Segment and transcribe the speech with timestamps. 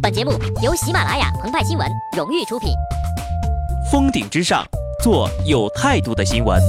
[0.00, 0.32] 本节目
[0.62, 1.86] 由喜马拉雅澎湃新闻
[2.16, 2.70] 荣誉出品。
[3.90, 4.64] 峰顶之上，
[5.02, 6.60] 做有态度的新闻。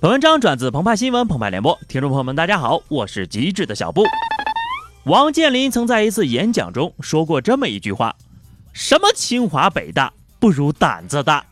[0.00, 4.04] 本文章转自澎湃新闻澎湃联播，听众朋友们，大家好，我是机智的小布。
[5.04, 8.14] 王健林曾在一次演讲中说过这么一句话
[8.72, 11.44] ：“什么清华北大不如胆子大，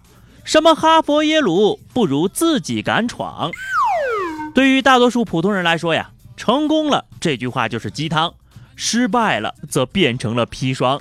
[0.45, 3.51] 什么哈佛耶鲁不如自己敢闯。”
[4.55, 8.35] 对于大多数普通人来说呀，成功了这句话就是鸡汤，
[8.77, 10.99] 失败了则变成了砒霜。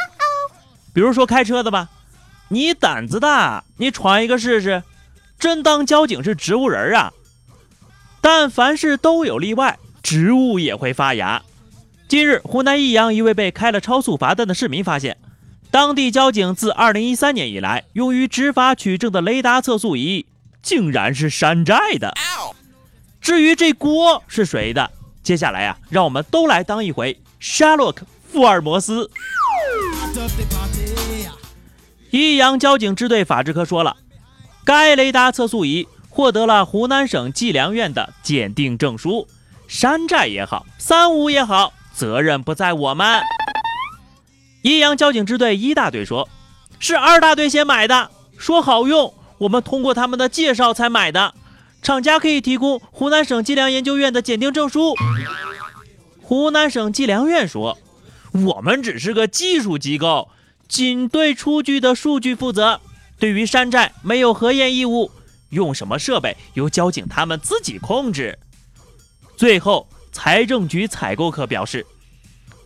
[0.93, 1.89] 比如说开车的吧，
[2.47, 4.81] 你胆子大，你闯一个试试，
[5.37, 7.13] 真当交警是植物人啊？
[8.21, 11.43] 但凡事都有例外，植物也会发芽。
[12.07, 15.17] 近日，湖南益阳一位被开了超速罚单的市民发现，
[15.73, 20.27] 当地交警自2013年以来用于执法取证的雷达测速仪
[20.61, 22.13] 竟然是山寨的。
[23.19, 24.91] 至于这锅是谁的，
[25.23, 29.09] 接下来呀，让我们都来当一回沙洛克·福尔摩斯。
[32.11, 33.97] 益阳交警支队法制科说了，
[34.63, 35.87] 该雷达测速仪。
[36.07, 39.27] 获得了湖南省计量院的鉴定证书，
[39.67, 43.19] 山寨也好，三无也好，责任不在我们。
[44.63, 46.29] 益阳交警支队一大队说，
[46.79, 51.33] 是二大队先买的，说好用，我们通过他们的介绍才买的。
[51.81, 54.95] 厂家可以提供湖南省计量研究院的鉴定证书。
[56.21, 57.77] 湖南省计量院说，
[58.31, 60.29] 我们只是个技术机构，
[60.69, 62.79] 仅对出具的数据负责，
[63.19, 65.11] 对于山寨没有核验义务。
[65.49, 68.39] 用什么设备由交警他们自己控制。
[69.35, 71.85] 最后，财政局采购科表示，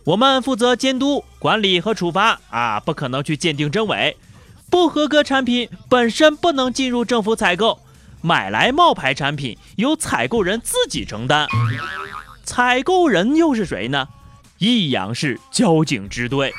[0.08, 4.16] 我们负责监督管理和处罚啊，不可能去鉴定真伪。
[4.70, 7.78] 不合格产品本身不能进入政府采购，
[8.22, 11.46] 买来冒牌产品由采购人自己承担。
[12.42, 14.08] 采购人又是谁呢？
[14.56, 16.54] 益阳市交警支队。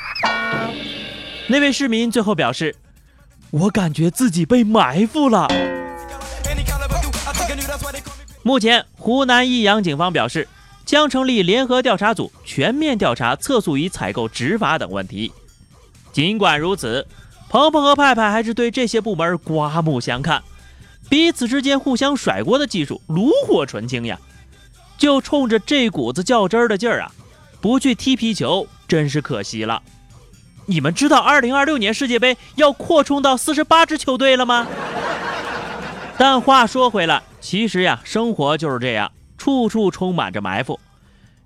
[1.48, 2.76] 那位市民最后表示，
[3.50, 5.48] 我感觉自己被埋伏了。
[8.44, 10.46] 目前，湖南益阳警方表示，
[10.84, 15.32] 将成立联合调查组，全面调查测速仪采购执法等问题。
[16.12, 17.06] 尽管如此，
[17.48, 20.42] 鹏鹏和派派还是对这些部门刮目相看，
[21.08, 24.18] 彼此之间互相甩锅的技术炉火纯青呀！
[24.98, 27.10] 就冲着这股子较真儿的劲儿啊，
[27.60, 29.82] 不去踢皮球真是可惜了。
[30.66, 34.66] 你们知道2026年世界杯要扩充到48支球队了吗？
[36.18, 40.78] 但话说回来，其实呀，生活就是这样，处处充满着埋伏。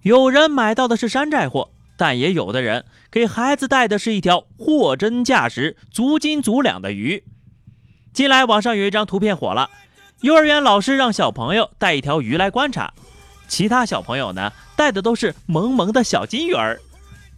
[0.03, 7.23] 有人买到的是山寨货，但也有的人给孩子带的是一条货真价实、足斤足两的鱼。
[8.13, 9.71] 近来网上有一张图片火了，
[10.23, 12.93] 幼儿园老师让小朋友带一条鱼来观察，
[13.47, 16.81] 其他小朋友呢带的都是萌萌的小金鱼儿，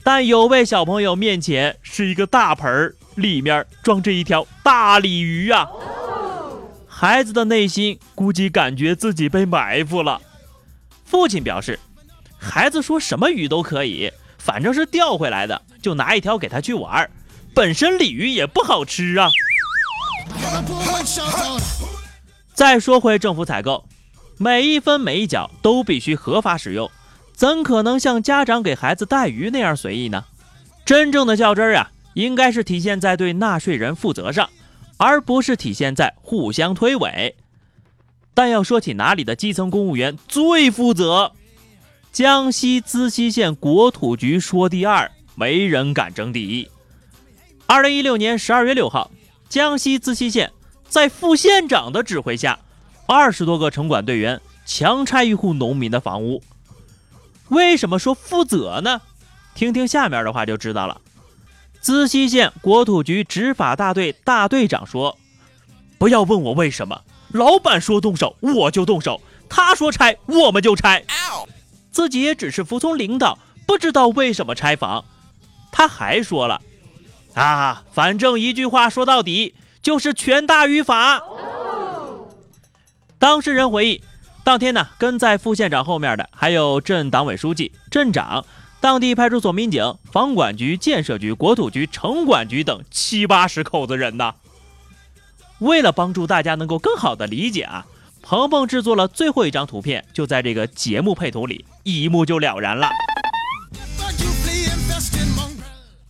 [0.02, 5.68] 但有位小朋友面前是一个大盆儿，里面装着一条大鲤鱼啊。
[6.88, 10.22] 孩子的内心估计感觉自己被埋伏了。
[11.06, 11.78] 父亲表示，
[12.36, 17.08] 孩子说什么鱼都可以，反正是钓回来的，就拿一条给他去玩。
[17.54, 19.30] 本身鲤鱼也不好吃啊。
[22.52, 23.88] 再说回政府采购，
[24.36, 26.90] 每一分每一角都必须合法使用，
[27.32, 30.24] 怎可能像家长给孩子带鱼那样随意呢？
[30.84, 34.50] 真正的较真儿啊，应该是体现在对纳税人负责上。
[34.98, 37.34] 而不是体现在互相推诿。
[38.36, 41.32] 但要说起哪里的基层公务员最负责，
[42.12, 46.68] 江西资溪县国土局说第二，没人敢争第一。
[47.64, 49.10] 二零一六年十二月六号，
[49.48, 50.52] 江西资溪县
[50.86, 52.58] 在副县长的指挥下，
[53.06, 56.42] 二十多个城管队员强拆一户农民的房屋。
[57.48, 59.00] 为什么说负责呢？
[59.54, 61.00] 听听下面的话就知道了。
[61.80, 65.16] 资溪县国土局执法大队大队长说
[65.96, 67.00] ：“不要问我为什么，
[67.32, 71.04] 老板说动手我就动手，他说拆我们就拆，
[71.90, 75.04] 自己也只是服从领导，不知道为什么拆房。”
[75.72, 76.62] 他还说了
[77.34, 81.22] ：“啊，反正一句话说到底，就是权大于法。”
[83.18, 84.02] 当事人回忆，
[84.44, 88.44] 当天呢，跟在副县长后面的还有镇党委书记、镇长。
[88.78, 94.34] 当地派出所民警、房管局、建设局、国土局、城管局等七八十口子人呢。
[95.58, 97.86] 为了帮助大家能够更好的理解啊，
[98.22, 102.90] 鹏鹏制作了最后一张图片，就在这个节目配图里，一目就了然了。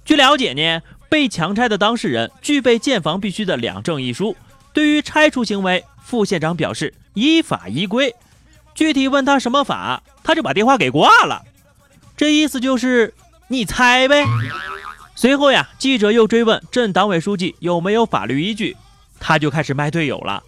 [0.05, 4.37] 据了解呢，被强拆的当事人具备建房必须的两证一书，
[4.73, 8.15] 对于拆除行为，副县长表示依法依规。
[8.75, 11.43] 具体问他什么法，他就把电话给挂了。
[12.17, 13.15] 这意思就是
[13.49, 14.25] 你猜呗。
[15.15, 18.77] 随后呀，记者又追问镇党委书记有没有法律依据，
[19.27, 20.45] 他就开始卖队友了。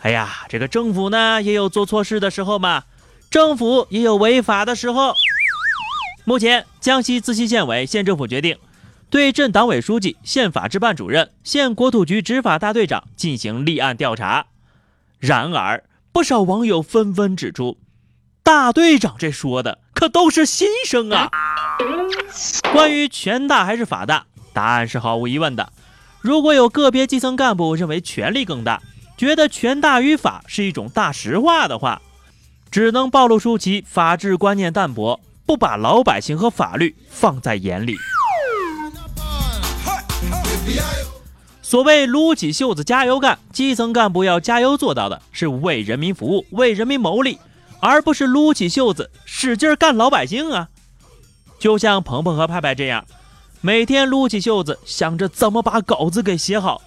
[0.00, 2.84] 哎呀，这个政府呢也有做错事的时候嘛，
[3.30, 5.14] 政府也有违法的时候。
[6.24, 8.58] 目前，江西自溪县委县政府决定
[9.08, 14.44] 对镇党委书记、县法制办主任、县国土局执法大队长进行立案调查。
[15.18, 15.82] 然而，
[16.12, 17.78] 不少网友纷纷指出，
[18.42, 21.30] 大队长这说的可都是心声啊。
[22.70, 25.72] 关于权大还是法大，答案是毫无疑问的。
[26.20, 28.82] 如果有个别基层干部认为权力更大，
[29.16, 32.00] 觉得权大于法是一种大实话的话，
[32.70, 37.96] 只能暴露出其法治观念淡薄，不把老百姓和法律放在眼里。
[41.62, 47.38] 所谓撸起袖子加油干，基层干部要加油做到的是为人民服务、为人民谋利，
[47.80, 50.68] 而不是撸起袖子使劲干老百姓啊！
[51.58, 53.04] 就像鹏鹏和派派这样，
[53.60, 56.80] 每天撸起袖子想着怎么把稿子给写好，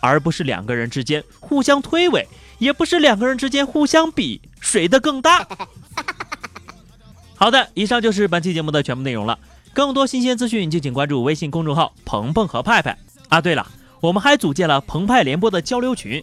[0.00, 2.26] 而不是两个人之间互相推诿，
[2.58, 5.46] 也不是两个人之间互相比谁的更大。
[7.36, 9.38] 好的，以上就是本期节目的全部内容了。
[9.72, 12.96] 更多新鲜资讯，就请关注微信公众号“鹏鹏和派派”
[13.28, 13.40] 啊。
[13.40, 13.66] 对了。
[13.98, 16.22] 我们还组建了澎湃联播的交流群，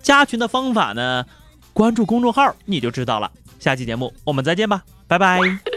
[0.00, 1.26] 加群的方法呢？
[1.72, 3.30] 关注公众号你就知道了。
[3.58, 5.67] 下期节目我们再见吧，拜拜。